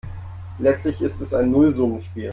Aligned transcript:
Letztlich 0.57 0.99
ist 0.99 1.21
es 1.21 1.31
ein 1.31 1.51
Nullsummenspiel. 1.51 2.29